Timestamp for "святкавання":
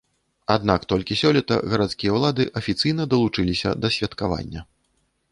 3.97-4.65